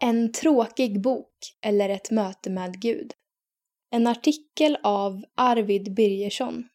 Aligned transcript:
En 0.00 0.32
tråkig 0.32 1.00
bok 1.00 1.56
eller 1.60 1.88
ett 1.88 2.10
möte 2.10 2.50
med 2.50 2.80
Gud. 2.80 3.12
En 3.90 4.06
artikel 4.06 4.78
av 4.82 5.24
Arvid 5.34 5.94
Birgersson. 5.94 6.68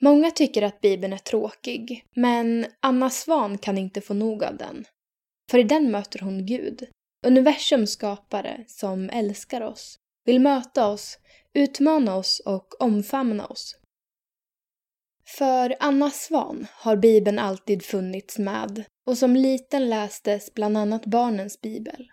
Många 0.00 0.30
tycker 0.30 0.62
att 0.62 0.80
Bibeln 0.80 1.12
är 1.12 1.18
tråkig, 1.18 2.06
men 2.14 2.66
Anna 2.80 3.10
Svan 3.10 3.58
kan 3.58 3.78
inte 3.78 4.00
få 4.00 4.14
nog 4.14 4.44
av 4.44 4.56
den. 4.56 4.84
För 5.50 5.58
i 5.58 5.62
den 5.62 5.90
möter 5.90 6.18
hon 6.18 6.46
Gud, 6.46 6.88
universums 7.26 7.90
skapare 7.90 8.64
som 8.68 9.10
älskar 9.10 9.60
oss, 9.60 9.98
vill 10.24 10.40
möta 10.40 10.88
oss, 10.88 11.18
utmana 11.52 12.16
oss 12.16 12.40
och 12.40 12.82
omfamna 12.82 13.46
oss. 13.46 13.76
För 15.26 15.76
Anna 15.80 16.10
Svan 16.10 16.66
har 16.70 16.96
Bibeln 16.96 17.38
alltid 17.38 17.84
funnits 17.84 18.38
med 18.38 18.84
och 19.06 19.18
som 19.18 19.36
liten 19.36 19.90
lästes 19.90 20.54
bland 20.54 20.78
annat 20.78 21.06
barnens 21.06 21.60
bibel. 21.60 22.10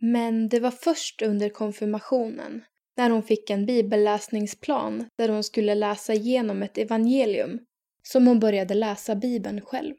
Men 0.00 0.48
det 0.48 0.60
var 0.60 0.70
först 0.70 1.22
under 1.22 1.48
konfirmationen, 1.48 2.64
när 2.96 3.10
hon 3.10 3.22
fick 3.22 3.50
en 3.50 3.66
bibelläsningsplan 3.66 5.08
där 5.16 5.28
hon 5.28 5.44
skulle 5.44 5.74
läsa 5.74 6.14
igenom 6.14 6.62
ett 6.62 6.78
evangelium, 6.78 7.58
som 8.02 8.26
hon 8.26 8.40
började 8.40 8.74
läsa 8.74 9.14
Bibeln 9.14 9.60
själv. 9.60 9.94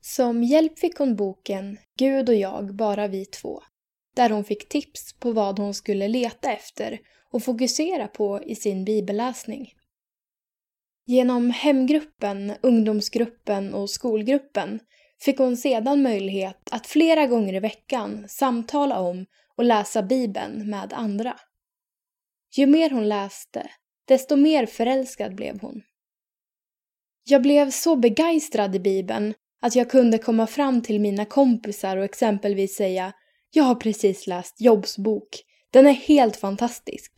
Som 0.00 0.42
hjälp 0.42 0.78
fick 0.78 0.98
hon 0.98 1.16
boken 1.16 1.78
Gud 1.98 2.28
och 2.28 2.34
jag, 2.34 2.74
bara 2.74 3.08
vi 3.08 3.24
två, 3.24 3.62
där 4.14 4.30
hon 4.30 4.44
fick 4.44 4.68
tips 4.68 5.12
på 5.20 5.32
vad 5.32 5.58
hon 5.58 5.74
skulle 5.74 6.08
leta 6.08 6.52
efter 6.52 6.98
och 7.30 7.42
fokusera 7.42 8.08
på 8.08 8.42
i 8.42 8.54
sin 8.54 8.84
bibelläsning. 8.84 9.72
Genom 11.06 11.50
hemgruppen, 11.50 12.52
ungdomsgruppen 12.62 13.74
och 13.74 13.90
skolgruppen 13.90 14.80
fick 15.20 15.38
hon 15.38 15.56
sedan 15.56 16.02
möjlighet 16.02 16.68
att 16.70 16.86
flera 16.86 17.26
gånger 17.26 17.54
i 17.54 17.60
veckan 17.60 18.24
samtala 18.28 19.00
om 19.00 19.26
och 19.56 19.64
läsa 19.64 20.02
Bibeln 20.02 20.70
med 20.70 20.92
andra. 20.92 21.36
Ju 22.56 22.66
mer 22.66 22.90
hon 22.90 23.08
läste, 23.08 23.70
desto 24.08 24.36
mer 24.36 24.66
förälskad 24.66 25.34
blev 25.34 25.60
hon. 25.60 25.82
Jag 27.28 27.42
blev 27.42 27.70
så 27.70 27.96
begeistrad 27.96 28.76
i 28.76 28.80
Bibeln 28.80 29.34
att 29.60 29.76
jag 29.76 29.90
kunde 29.90 30.18
komma 30.18 30.46
fram 30.46 30.82
till 30.82 31.00
mina 31.00 31.24
kompisar 31.24 31.96
och 31.96 32.04
exempelvis 32.04 32.76
säga 32.76 33.12
“Jag 33.50 33.64
har 33.64 33.74
precis 33.74 34.26
läst 34.26 34.60
Jobs 34.60 34.98
bok. 34.98 35.28
Den 35.70 35.86
är 35.86 35.92
helt 35.92 36.36
fantastisk.” 36.36 37.12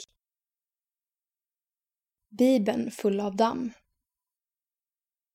Bibeln 2.31 2.91
full 2.91 3.21
av 3.21 3.37
damm. 3.37 3.73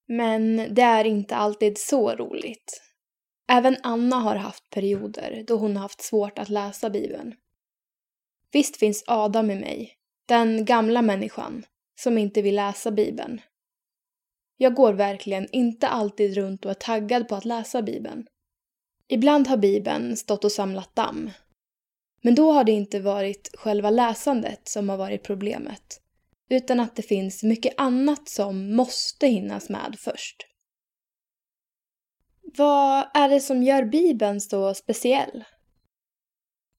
Men 0.08 0.68
det 0.74 0.82
är 0.82 1.06
inte 1.06 1.36
alltid 1.36 1.78
så 1.78 2.16
roligt. 2.16 2.82
Även 3.48 3.78
Anna 3.84 4.16
har 4.16 4.36
haft 4.36 4.70
perioder 4.70 5.44
då 5.48 5.56
hon 5.56 5.76
har 5.76 5.82
haft 5.82 6.02
svårt 6.02 6.40
att 6.40 6.50
läsa 6.50 6.90
Bibeln. 6.90 7.36
Visst 8.52 8.78
finns 8.78 9.04
Adam 9.08 9.52
i 9.52 9.56
mig, 9.56 9.98
den 10.26 10.66
gamla 10.66 11.02
människan, 11.02 11.66
som 12.00 12.18
inte 12.18 12.42
vill 12.42 12.56
läsa 12.56 12.92
Bibeln. 12.92 13.42
Jag 14.58 14.76
går 14.76 14.94
verkligen 14.94 15.48
inte 15.52 15.88
alltid 15.88 16.36
runt 16.36 16.66
och 16.66 16.72
är 16.72 16.76
taggad 16.76 17.28
på 17.28 17.36
att 17.36 17.46
läsa 17.46 17.82
Bibeln. 17.82 18.28
Ibland 19.08 19.48
har 19.48 19.58
Bibeln 19.58 20.18
stått 20.18 20.44
och 20.44 20.52
samlat 20.52 20.96
damm. 20.96 21.32
Men 22.22 22.36
då 22.36 22.52
har 22.52 22.64
det 22.64 22.72
inte 22.72 23.00
varit 23.00 23.50
själva 23.54 23.90
läsandet 23.90 24.68
som 24.68 24.90
har 24.90 24.98
varit 24.98 25.24
problemet, 25.24 26.02
utan 26.50 26.80
att 26.80 26.96
det 26.96 27.02
finns 27.02 27.44
mycket 27.44 27.74
annat 27.78 28.30
som 28.30 28.76
måste 28.76 29.28
hinnas 29.28 29.70
med 29.70 29.96
först. 30.00 30.36
Vad 32.58 33.06
är 33.14 33.30
det 33.30 33.40
som 33.40 33.64
gör 33.64 33.84
Bibeln 33.84 34.42
så 34.42 34.74
speciell? 34.74 35.44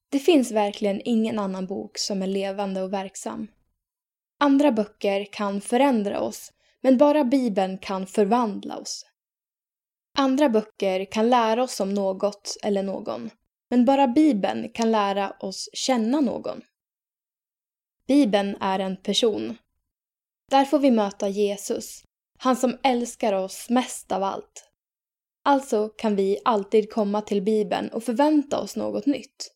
Det 0.09 0.19
finns 0.19 0.51
verkligen 0.51 1.01
ingen 1.05 1.39
annan 1.39 1.67
bok 1.67 1.97
som 1.97 2.21
är 2.21 2.27
levande 2.27 2.81
och 2.81 2.93
verksam. 2.93 3.47
Andra 4.39 4.71
böcker 4.71 5.25
kan 5.31 5.61
förändra 5.61 6.19
oss, 6.19 6.51
men 6.81 6.97
bara 6.97 7.23
Bibeln 7.23 7.77
kan 7.77 8.07
förvandla 8.07 8.77
oss. 8.77 9.05
Andra 10.17 10.49
böcker 10.49 11.05
kan 11.05 11.29
lära 11.29 11.63
oss 11.63 11.79
om 11.79 11.93
något 11.93 12.57
eller 12.63 12.83
någon, 12.83 13.29
men 13.69 13.85
bara 13.85 14.07
Bibeln 14.07 14.69
kan 14.73 14.91
lära 14.91 15.31
oss 15.39 15.69
känna 15.73 16.21
någon. 16.21 16.61
Bibeln 18.07 18.57
är 18.59 18.79
en 18.79 18.97
person. 18.97 19.57
Där 20.51 20.65
får 20.65 20.79
vi 20.79 20.91
möta 20.91 21.29
Jesus, 21.29 22.03
han 22.37 22.55
som 22.55 22.77
älskar 22.83 23.33
oss 23.33 23.69
mest 23.69 24.11
av 24.11 24.23
allt. 24.23 24.69
Alltså 25.43 25.89
kan 25.89 26.15
vi 26.15 26.39
alltid 26.45 26.91
komma 26.91 27.21
till 27.21 27.41
Bibeln 27.41 27.89
och 27.89 28.03
förvänta 28.03 28.59
oss 28.59 28.75
något 28.75 29.05
nytt. 29.05 29.51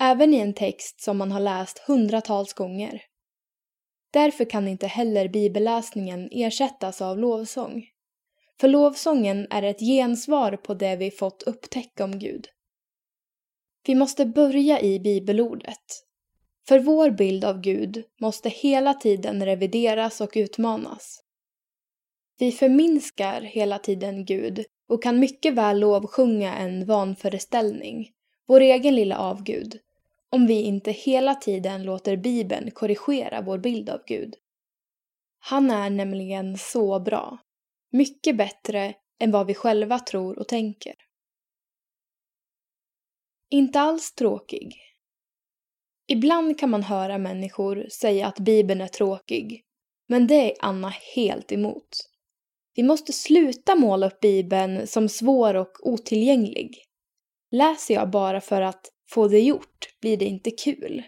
Även 0.00 0.34
i 0.34 0.36
en 0.36 0.54
text 0.54 1.00
som 1.00 1.18
man 1.18 1.32
har 1.32 1.40
läst 1.40 1.78
hundratals 1.78 2.52
gånger. 2.52 3.02
Därför 4.12 4.44
kan 4.44 4.68
inte 4.68 4.86
heller 4.86 5.28
bibelläsningen 5.28 6.28
ersättas 6.32 7.02
av 7.02 7.18
lovsång. 7.18 7.84
För 8.60 8.68
lovsången 8.68 9.46
är 9.50 9.62
ett 9.62 9.80
gensvar 9.80 10.56
på 10.56 10.74
det 10.74 10.96
vi 10.96 11.10
fått 11.10 11.42
upptäcka 11.42 12.04
om 12.04 12.18
Gud. 12.18 12.46
Vi 13.86 13.94
måste 13.94 14.26
börja 14.26 14.80
i 14.80 15.00
bibelordet. 15.00 16.03
För 16.68 16.78
vår 16.78 17.10
bild 17.10 17.44
av 17.44 17.60
Gud 17.60 18.04
måste 18.20 18.48
hela 18.48 18.94
tiden 18.94 19.44
revideras 19.44 20.20
och 20.20 20.32
utmanas. 20.34 21.20
Vi 22.38 22.52
förminskar 22.52 23.40
hela 23.40 23.78
tiden 23.78 24.24
Gud 24.24 24.64
och 24.88 25.02
kan 25.02 25.18
mycket 25.18 25.54
väl 25.54 25.80
lovsjunga 25.80 26.54
en 26.54 26.86
vanföreställning, 26.86 28.10
vår 28.46 28.60
egen 28.60 28.94
lilla 28.94 29.18
avgud, 29.18 29.78
om 30.30 30.46
vi 30.46 30.62
inte 30.62 30.90
hela 30.90 31.34
tiden 31.34 31.82
låter 31.82 32.16
Bibeln 32.16 32.70
korrigera 32.70 33.42
vår 33.42 33.58
bild 33.58 33.90
av 33.90 34.00
Gud. 34.06 34.34
Han 35.38 35.70
är 35.70 35.90
nämligen 35.90 36.58
så 36.58 37.00
bra. 37.00 37.38
Mycket 37.90 38.36
bättre 38.36 38.94
än 39.18 39.30
vad 39.30 39.46
vi 39.46 39.54
själva 39.54 39.98
tror 39.98 40.38
och 40.38 40.48
tänker. 40.48 40.94
Inte 43.50 43.80
alls 43.80 44.14
tråkig. 44.14 44.93
Ibland 46.06 46.58
kan 46.58 46.70
man 46.70 46.82
höra 46.82 47.18
människor 47.18 47.86
säga 47.90 48.26
att 48.26 48.38
Bibeln 48.38 48.80
är 48.80 48.88
tråkig, 48.88 49.62
men 50.08 50.26
det 50.26 50.52
är 50.52 50.56
Anna 50.60 50.88
helt 51.14 51.52
emot. 51.52 51.88
Vi 52.74 52.82
måste 52.82 53.12
sluta 53.12 53.74
måla 53.76 54.06
upp 54.06 54.20
Bibeln 54.20 54.86
som 54.86 55.08
svår 55.08 55.54
och 55.54 55.72
otillgänglig. 55.82 56.78
Läser 57.50 57.94
jag 57.94 58.10
bara 58.10 58.40
för 58.40 58.62
att 58.62 58.90
få 59.10 59.28
det 59.28 59.40
gjort 59.40 59.88
blir 60.00 60.16
det 60.16 60.24
inte 60.24 60.50
kul. 60.50 61.02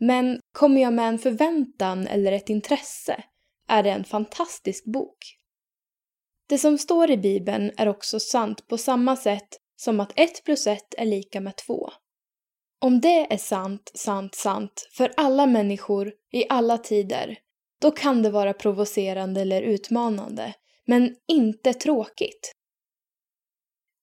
Men 0.00 0.40
kommer 0.52 0.82
jag 0.82 0.92
med 0.92 1.08
en 1.08 1.18
förväntan 1.18 2.06
eller 2.06 2.32
ett 2.32 2.48
intresse 2.48 3.24
är 3.68 3.82
det 3.82 3.90
en 3.90 4.04
fantastisk 4.04 4.84
bok. 4.84 5.18
Det 6.48 6.58
som 6.58 6.78
står 6.78 7.10
i 7.10 7.16
Bibeln 7.16 7.70
är 7.76 7.88
också 7.88 8.20
sant 8.20 8.66
på 8.68 8.78
samma 8.78 9.16
sätt 9.16 9.48
som 9.76 10.00
att 10.00 10.12
ett 10.16 10.44
plus 10.44 10.66
ett 10.66 10.94
är 10.98 11.04
lika 11.04 11.40
med 11.40 11.56
två. 11.56 11.90
Om 12.86 13.00
det 13.00 13.32
är 13.32 13.36
sant, 13.36 13.90
sant, 13.94 14.34
sant 14.34 14.88
för 14.92 15.12
alla 15.16 15.46
människor 15.46 16.12
i 16.32 16.44
alla 16.48 16.78
tider, 16.78 17.38
då 17.80 17.90
kan 17.90 18.22
det 18.22 18.30
vara 18.30 18.52
provocerande 18.52 19.40
eller 19.40 19.62
utmanande, 19.62 20.54
men 20.86 21.16
inte 21.28 21.74
tråkigt. 21.74 22.52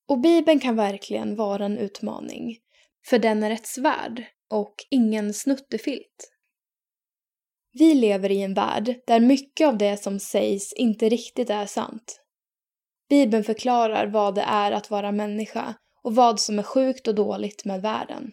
Och 0.10 0.20
Bibeln 0.20 0.60
kan 0.60 0.76
verkligen 0.76 1.36
vara 1.36 1.66
en 1.66 1.78
utmaning, 1.78 2.58
för 3.06 3.20
den 3.20 3.44
är 3.44 3.52
ett 3.52 3.68
svärd 3.68 4.24
och 4.50 4.76
ingen 4.90 5.34
snuttefilt. 5.34 6.32
Vi 7.74 7.94
lever 7.94 8.32
i 8.32 8.42
en 8.42 8.54
värld 8.54 8.96
där 9.08 9.20
mycket 9.20 9.68
av 9.68 9.78
det 9.78 9.98
som 9.98 10.20
sägs 10.20 10.74
inte 10.74 11.10
riktigt 11.10 11.50
är 11.50 11.66
sant. 11.66 12.22
Bibeln 13.10 13.44
förklarar 13.44 14.08
vad 14.08 14.36
det 14.36 14.46
är 14.48 14.72
att 14.72 14.90
vara 14.90 15.12
människa 15.12 15.74
och 16.02 16.16
vad 16.16 16.40
som 16.40 16.60
är 16.60 16.64
sjukt 16.64 17.08
och 17.08 17.16
dåligt 17.16 17.66
med 17.66 17.82
världen. 17.82 18.32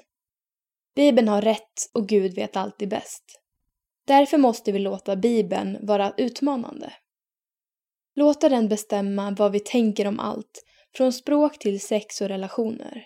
Bibeln 0.94 1.28
har 1.28 1.42
rätt 1.42 1.90
och 1.94 2.08
Gud 2.08 2.34
vet 2.34 2.56
alltid 2.56 2.88
bäst. 2.88 3.24
Därför 4.06 4.38
måste 4.38 4.72
vi 4.72 4.78
låta 4.78 5.16
Bibeln 5.16 5.86
vara 5.86 6.14
utmanande. 6.16 6.92
Låta 8.14 8.48
den 8.48 8.68
bestämma 8.68 9.30
vad 9.30 9.52
vi 9.52 9.60
tänker 9.60 10.06
om 10.06 10.20
allt, 10.20 10.64
från 10.96 11.12
språk 11.12 11.58
till 11.58 11.80
sex 11.80 12.20
och 12.20 12.28
relationer. 12.28 13.04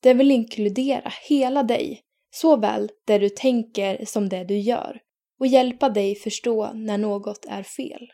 Den 0.00 0.18
vill 0.18 0.30
inkludera 0.30 1.12
hela 1.28 1.62
dig, 1.62 2.00
såväl 2.30 2.90
det 3.06 3.18
du 3.18 3.28
tänker 3.28 4.04
som 4.04 4.28
det 4.28 4.44
du 4.44 4.58
gör, 4.58 5.00
och 5.40 5.46
hjälpa 5.46 5.88
dig 5.88 6.14
förstå 6.14 6.72
när 6.72 6.98
något 6.98 7.44
är 7.44 7.62
fel. 7.62 8.12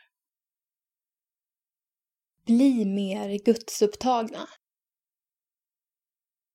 Bli 2.45 2.85
mer 2.85 3.39
gudsupptagna. 3.45 4.47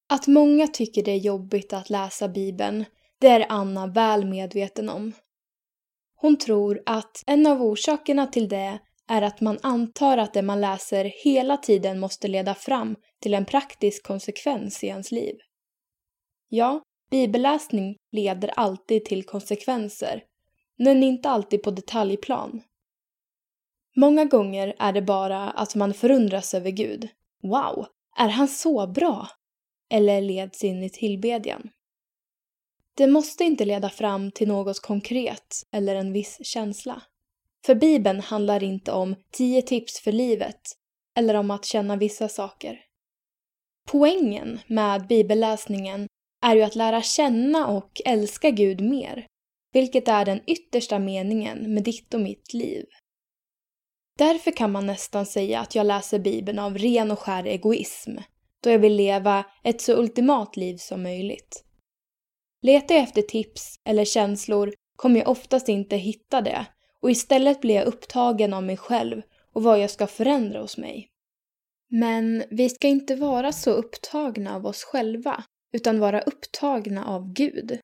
Att 0.09 0.27
många 0.27 0.67
tycker 0.67 1.03
det 1.03 1.11
är 1.11 1.17
jobbigt 1.17 1.73
att 1.73 1.91
läsa 1.91 2.29
Bibeln, 2.29 2.85
det 3.19 3.29
är 3.29 3.47
Anna 3.49 3.87
väl 3.87 4.25
medveten 4.25 4.89
om. 4.89 5.13
Hon 6.17 6.39
tror 6.39 6.83
att 6.87 7.23
en 7.27 7.47
av 7.47 7.63
orsakerna 7.63 8.27
till 8.27 8.49
det 8.49 8.79
är 9.09 9.23
att 9.23 9.41
man 9.41 9.59
antar 9.63 10.19
att 10.19 10.35
det 10.35 10.43
man 10.43 10.61
läser 10.61 11.13
hela 11.25 11.57
tiden 11.57 12.01
måste 12.01 12.29
leda 12.29 12.55
fram 12.55 12.97
till 13.21 13.35
en 13.35 13.45
praktisk 13.45 14.07
konsekvens 14.07 14.85
i 14.85 14.87
ens 14.87 15.13
liv. 15.13 15.35
Ja, 16.49 16.83
bibelläsning 17.11 17.97
leder 18.13 18.49
alltid 18.49 19.05
till 19.05 19.25
konsekvenser, 19.25 20.23
men 20.79 21.03
inte 21.03 21.31
alltid 21.31 21.63
på 21.63 21.71
detaljplan. 21.71 22.63
Många 23.97 24.25
gånger 24.25 24.75
är 24.79 24.93
det 24.93 25.03
bara 25.03 25.51
att 25.51 25.75
man 25.75 25.95
förundras 25.95 26.55
över 26.55 26.71
Gud. 26.71 27.09
Wow, 27.43 27.87
är 28.17 28.29
han 28.29 28.49
så 28.49 28.87
bra? 28.87 29.29
Eller 29.91 30.21
leds 30.21 30.65
in 30.65 30.83
i 30.83 30.91
tillbedjan. 30.91 31.71
Det 32.95 33.07
måste 33.07 33.45
inte 33.45 33.65
leda 33.65 33.91
fram 33.91 34.31
till 34.31 34.49
något 34.49 34.81
konkret 34.81 35.67
eller 35.73 35.97
en 35.97 36.13
viss 36.13 36.39
känsla. 36.43 37.03
För 37.67 37.75
Bibeln 37.75 38.21
handlar 38.21 38.63
inte 38.63 38.93
om 38.93 39.15
tio 39.31 39.63
tips 39.63 40.01
för 40.01 40.13
livet 40.13 40.61
eller 41.19 41.35
om 41.35 41.51
att 41.51 41.65
känna 41.65 41.97
vissa 41.97 42.29
saker. 42.29 42.81
Poängen 43.87 44.61
med 44.67 45.07
bibelläsningen 45.07 46.09
är 46.43 46.57
ju 46.57 46.63
att 46.63 46.75
lära 46.75 47.03
känna 47.03 47.67
och 47.67 48.01
älska 48.05 48.51
Gud 48.51 48.81
mer, 48.81 49.27
vilket 49.73 50.09
är 50.09 50.25
den 50.25 50.41
yttersta 50.47 50.99
meningen 50.99 51.75
med 51.75 51.85
ditt 51.85 52.15
och 52.15 52.21
mitt 52.21 52.55
liv. 52.55 52.85
Därför 54.19 54.51
kan 54.51 54.73
man 54.73 54.87
nästan 54.87 55.27
säga 55.27 55.61
att 55.61 55.75
jag 55.75 55.87
läser 55.87 56.19
Bibeln 56.19 56.59
av 56.59 56.79
ren 56.79 57.11
och 57.11 57.19
skär 57.19 57.45
egoism, 57.45 58.17
då 58.67 58.73
jag 58.73 58.79
vill 58.79 58.97
leva 58.97 59.45
ett 59.63 59.81
så 59.81 59.93
ultimat 59.93 60.57
liv 60.57 60.77
som 60.77 61.03
möjligt. 61.03 61.65
Letar 62.63 62.95
jag 62.95 63.05
efter 63.05 63.23
tips 63.23 63.81
eller 63.85 64.05
känslor 64.05 64.75
kommer 64.97 65.21
jag 65.21 65.29
oftast 65.29 65.69
inte 65.69 65.97
hitta 65.97 66.41
det 66.41 66.67
och 67.03 67.11
istället 67.11 67.61
blir 67.61 67.75
jag 67.75 67.87
upptagen 67.87 68.55
av 68.55 68.63
mig 68.63 68.77
själv 68.77 69.23
och 69.53 69.63
vad 69.63 69.81
jag 69.81 69.91
ska 69.91 70.07
förändra 70.07 70.61
hos 70.61 70.79
mig. 70.79 71.09
Men 71.91 72.45
vi 72.51 72.69
ska 72.69 72.89
inte 72.89 73.17
vara 73.17 73.53
så 73.53 73.71
upptagna 73.71 74.55
av 74.55 74.67
oss 74.67 74.85
själva, 74.85 75.45
utan 75.73 76.01
vara 76.01 76.21
upptagna 76.21 77.07
av 77.07 77.33
Gud. 77.33 77.79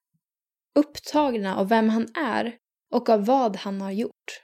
Upptagna 0.78 1.56
av 1.56 1.68
vem 1.68 1.88
han 1.88 2.08
är 2.14 2.56
och 2.94 3.08
av 3.08 3.24
vad 3.24 3.56
han 3.56 3.80
har 3.80 3.90
gjort. 3.90 4.42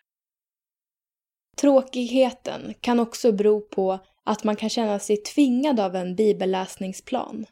Tråkigheten 1.57 2.75
kan 2.81 3.01
också 3.01 3.33
bero 3.33 3.61
på 3.61 3.99
att 4.29 4.45
man 4.45 4.57
kan 4.57 4.69
känna 4.69 4.99
sig 4.99 5.17
tvingad 5.17 5.81
av 5.81 5.97
en 5.97 6.15
bibelläsningsplan. 6.15 7.47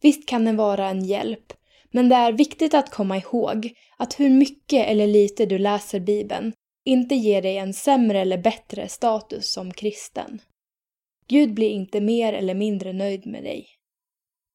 Visst 0.00 0.28
kan 0.28 0.44
den 0.44 0.56
vara 0.56 0.88
en 0.88 1.04
hjälp, 1.04 1.52
men 1.90 2.08
det 2.08 2.14
är 2.14 2.32
viktigt 2.32 2.74
att 2.74 2.90
komma 2.90 3.16
ihåg 3.16 3.74
att 3.96 4.20
hur 4.20 4.30
mycket 4.30 4.88
eller 4.88 5.06
lite 5.06 5.46
du 5.46 5.58
läser 5.58 6.00
Bibeln 6.00 6.52
inte 6.84 7.14
ger 7.14 7.42
dig 7.42 7.56
en 7.56 7.74
sämre 7.74 8.20
eller 8.20 8.38
bättre 8.38 8.88
status 8.88 9.52
som 9.52 9.72
kristen. 9.72 10.40
Gud 11.28 11.54
blir 11.54 11.70
inte 11.70 12.00
mer 12.00 12.32
eller 12.32 12.54
mindre 12.54 12.92
nöjd 12.92 13.26
med 13.26 13.44
dig. 13.44 13.66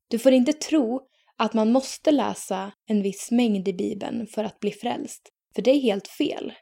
Du 0.08 0.20
får 0.20 0.32
inte 0.32 0.54
tro 0.54 1.02
att 1.38 1.54
man 1.54 1.72
måste 1.72 2.12
läsa 2.12 2.72
en 2.86 3.02
viss 3.02 3.32
mängd 3.32 3.68
i 3.68 3.74
Bibeln 3.74 4.28
för 4.28 4.44
att 4.44 4.60
bli 4.60 4.72
frälst, 4.72 5.30
för 5.56 5.62
det 5.62 5.72
är 5.72 5.80
helt 5.80 6.08
fel. 6.08 6.54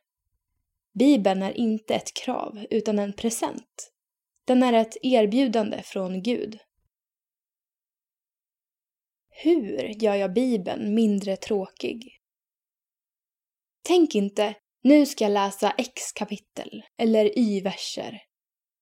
Bibeln 0.93 1.43
är 1.43 1.57
inte 1.57 1.95
ett 1.95 2.13
krav, 2.13 2.65
utan 2.69 2.99
en 2.99 3.13
present. 3.13 3.93
Den 4.47 4.63
är 4.63 4.73
ett 4.73 4.97
erbjudande 5.01 5.83
från 5.83 6.23
Gud. 6.23 6.59
Hur 9.29 10.03
gör 10.03 10.15
jag 10.15 10.33
Bibeln 10.33 10.95
mindre 10.95 11.37
tråkig? 11.37 12.19
Tänk 13.83 14.15
inte, 14.15 14.55
nu 14.83 15.05
ska 15.05 15.23
jag 15.23 15.31
läsa 15.31 15.73
X 15.77 16.11
kapitel 16.11 16.83
eller 16.97 17.39
Y 17.39 17.61
verser. 17.61 18.21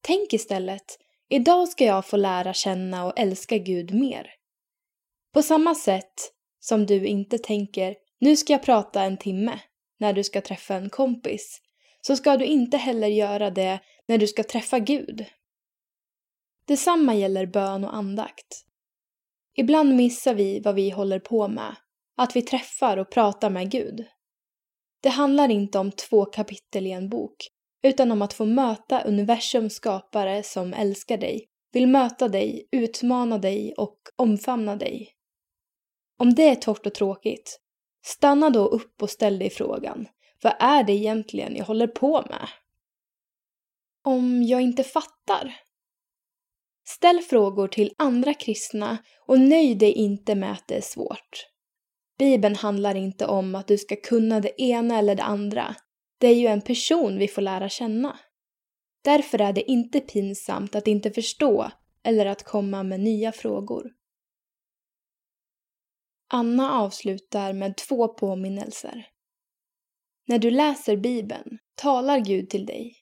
Tänk 0.02 0.34
istället, 0.34 1.00
idag 1.30 1.70
ska 1.70 1.86
jag 1.86 2.06
få 2.06 2.18
lära 2.18 2.54
känna 2.54 3.06
och 3.06 3.20
älska 3.20 3.58
Gud 3.58 3.94
mer. 3.94 4.32
På 5.34 5.42
samma 5.42 5.76
sätt 5.76 6.32
som 6.60 6.86
du 6.86 7.06
inte 7.06 7.38
tänker, 7.38 7.96
nu 8.20 8.36
ska 8.36 8.54
jag 8.54 8.64
prata 8.64 9.04
en 9.04 9.18
timme 9.18 9.60
när 10.00 10.14
du 10.14 10.24
ska 10.24 10.42
träffa 10.42 10.76
en 10.76 10.90
kompis, 10.90 11.62
så 12.02 12.16
ska 12.16 12.38
du 12.38 12.46
inte 12.46 12.78
heller 12.78 13.08
göra 13.08 13.50
det 13.50 13.80
när 14.08 14.18
du 14.18 14.28
ska 14.28 14.44
träffa 14.44 14.80
Gud. 14.80 15.26
Detsamma 16.68 17.16
gäller 17.16 17.46
bön 17.46 17.84
och 17.84 17.96
andakt. 17.96 18.66
Ibland 19.56 19.96
missar 19.96 20.34
vi 20.34 20.60
vad 20.60 20.76
vi 20.76 20.90
håller 20.90 21.20
på 21.20 21.48
med, 21.48 21.76
att 22.18 22.36
vi 22.36 22.42
träffar 22.42 22.98
och 22.98 23.12
pratar 23.12 23.50
med 23.50 23.72
Gud. 23.72 24.06
Det 25.02 25.10
handlar 25.10 25.52
inte 25.52 25.80
om 25.80 25.92
två 25.92 26.26
kapitel 26.26 26.88
i 26.88 26.92
en 26.92 27.10
bok, 27.10 27.36
utan 27.84 28.12
om 28.12 28.22
att 28.22 28.34
få 28.34 28.46
möta 28.46 29.02
universums 29.02 29.74
skapare 29.74 30.44
som 30.44 30.74
älskar 30.74 31.18
dig, 31.18 31.46
vill 31.72 31.88
möta 31.88 32.28
dig, 32.28 32.68
utmana 32.72 33.38
dig 33.38 33.74
och 33.78 33.98
omfamna 34.16 34.76
dig. 34.76 35.12
Om 36.18 36.34
det 36.34 36.50
är 36.50 36.56
torrt 36.56 36.86
och 36.86 36.94
tråkigt, 36.94 37.60
stanna 38.06 38.50
då 38.50 38.66
upp 38.66 39.02
och 39.02 39.10
ställ 39.10 39.40
dig 39.40 39.50
frågan, 39.50 40.08
vad 40.42 40.54
är 40.60 40.84
det 40.84 40.94
egentligen 40.94 41.56
jag 41.56 41.66
håller 41.66 41.88
på 41.88 42.22
med? 42.30 42.48
Om 44.04 44.44
jag 44.44 44.62
inte 44.62 44.84
fattar, 44.84 45.54
Ställ 46.88 47.22
frågor 47.22 47.68
till 47.68 47.94
andra 47.98 48.34
kristna 48.34 48.98
och 49.28 49.40
nöj 49.40 49.76
dig 49.76 49.92
inte 49.92 50.36
med 50.36 50.52
att 50.52 50.68
det 50.68 50.76
är 50.76 50.82
svårt. 50.82 51.48
Bibeln 52.18 52.56
handlar 52.56 52.96
inte 52.96 53.26
om 53.26 53.56
att 53.56 53.68
du 53.68 53.78
ska 53.78 53.96
kunna 53.96 54.40
det 54.40 54.62
ena 54.62 54.98
eller 54.98 55.16
det 55.16 55.24
andra. 55.24 55.76
Det 56.18 56.28
är 56.28 56.36
ju 56.36 56.48
en 56.48 56.62
person 56.62 57.18
vi 57.18 57.28
får 57.28 57.42
lära 57.42 57.70
känna. 57.70 58.20
Därför 59.04 59.42
är 59.42 59.54
det 59.54 59.72
inte 59.72 60.00
pinsamt 60.00 60.76
att 60.76 60.88
inte 60.88 61.12
förstå 61.12 61.72
eller 62.04 62.26
att 62.26 62.44
komma 62.44 62.84
med 62.84 63.00
nya 63.00 63.32
frågor. 63.32 63.92
Anna 66.28 66.72
avslutar 66.72 67.54
med 67.54 67.78
två 67.78 68.08
påminnelser. 68.08 69.08
När 70.28 70.40
du 70.40 70.52
läser 70.52 70.98
Bibeln 70.98 71.58
talar 71.76 72.20
Gud 72.20 72.50
till 72.50 72.66
dig. 72.66 72.96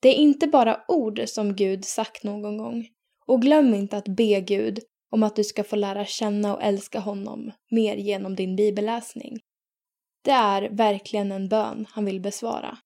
Det 0.00 0.08
är 0.08 0.14
inte 0.14 0.46
bara 0.46 0.84
ord 0.88 1.22
som 1.26 1.56
Gud 1.56 1.84
sagt 1.84 2.24
någon 2.24 2.58
gång, 2.58 2.88
och 3.26 3.42
glöm 3.42 3.74
inte 3.74 3.96
att 3.96 4.08
be 4.08 4.40
Gud 4.40 4.78
om 5.10 5.22
att 5.22 5.36
du 5.36 5.44
ska 5.44 5.64
få 5.64 5.76
lära 5.76 6.04
känna 6.04 6.54
och 6.54 6.62
älska 6.62 7.00
honom 7.00 7.52
mer 7.70 7.96
genom 7.96 8.36
din 8.36 8.56
bibelläsning. 8.56 9.40
Det 10.22 10.30
är 10.30 10.68
verkligen 10.70 11.32
en 11.32 11.48
bön 11.48 11.86
han 11.90 12.04
vill 12.04 12.20
besvara. 12.20 12.78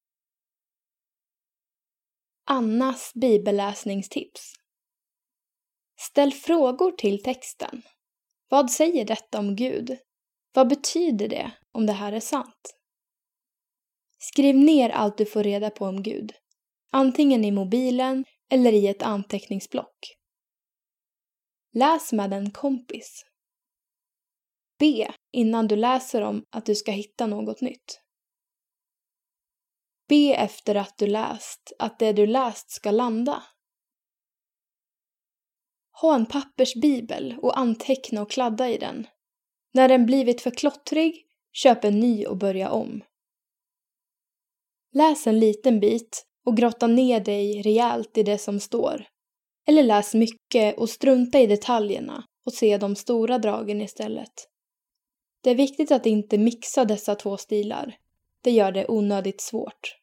Annas 2.44 3.12
bibelläsningstips 3.14 4.54
Ställ 6.00 6.32
frågor 6.32 6.92
till 6.92 7.22
texten. 7.22 7.82
Vad 8.48 8.70
säger 8.70 9.04
detta 9.04 9.38
om 9.38 9.56
Gud? 9.56 9.98
Vad 10.52 10.68
betyder 10.68 11.28
det 11.28 11.50
om 11.72 11.86
det 11.86 11.92
här 11.92 12.12
är 12.12 12.20
sant? 12.20 12.76
Skriv 14.18 14.56
ner 14.56 14.90
allt 14.90 15.18
du 15.18 15.26
får 15.26 15.42
reda 15.42 15.70
på 15.70 15.84
om 15.84 16.02
Gud, 16.02 16.32
antingen 16.90 17.44
i 17.44 17.50
mobilen 17.50 18.24
eller 18.50 18.72
i 18.72 18.88
ett 18.88 19.02
anteckningsblock. 19.02 20.17
Läs 21.72 22.12
med 22.12 22.32
en 22.32 22.50
kompis. 22.50 23.24
Be 24.78 25.14
innan 25.32 25.68
du 25.68 25.76
läser 25.76 26.22
om 26.22 26.44
att 26.50 26.66
du 26.66 26.74
ska 26.74 26.90
hitta 26.90 27.26
något 27.26 27.60
nytt. 27.60 28.00
Be 30.08 30.34
efter 30.34 30.74
att 30.74 30.98
du 30.98 31.06
läst 31.06 31.72
att 31.78 31.98
det 31.98 32.12
du 32.12 32.26
läst 32.26 32.70
ska 32.70 32.90
landa. 32.90 33.42
Ha 36.00 36.14
en 36.14 36.26
pappersbibel 36.26 37.38
och 37.42 37.58
anteckna 37.58 38.22
och 38.22 38.30
kladda 38.30 38.68
i 38.68 38.78
den. 38.78 39.06
När 39.72 39.88
den 39.88 40.06
blivit 40.06 40.40
för 40.40 40.50
klottrig, 40.50 41.26
köp 41.52 41.84
en 41.84 42.00
ny 42.00 42.26
och 42.26 42.36
börja 42.36 42.70
om. 42.70 43.04
Läs 44.92 45.26
en 45.26 45.40
liten 45.40 45.80
bit 45.80 46.26
och 46.46 46.56
grotta 46.56 46.86
ner 46.86 47.20
dig 47.20 47.62
rejält 47.62 48.18
i 48.18 48.22
det 48.22 48.38
som 48.38 48.60
står. 48.60 49.06
Eller 49.68 49.82
läs 49.82 50.14
mycket 50.14 50.78
och 50.78 50.90
strunta 50.90 51.40
i 51.40 51.46
detaljerna 51.46 52.24
och 52.46 52.52
se 52.52 52.78
de 52.78 52.96
stora 52.96 53.38
dragen 53.38 53.80
istället. 53.80 54.32
Det 55.40 55.50
är 55.50 55.54
viktigt 55.54 55.90
att 55.90 56.06
inte 56.06 56.38
mixa 56.38 56.84
dessa 56.84 57.14
två 57.14 57.36
stilar. 57.36 57.96
Det 58.40 58.50
gör 58.50 58.72
det 58.72 58.88
onödigt 58.88 59.40
svårt. 59.40 59.96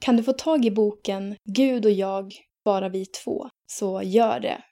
Kan 0.00 0.16
du 0.16 0.22
få 0.22 0.32
tag 0.32 0.64
i 0.64 0.70
boken 0.70 1.36
Gud 1.44 1.84
och 1.84 1.90
jag, 1.90 2.32
bara 2.64 2.88
vi 2.88 3.06
två, 3.06 3.48
så 3.66 4.02
gör 4.02 4.40
det. 4.40 4.62